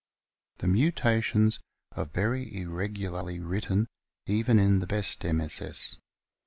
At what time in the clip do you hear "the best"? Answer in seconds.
4.79-5.23